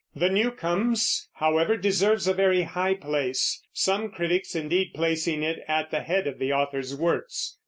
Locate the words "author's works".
6.51-7.59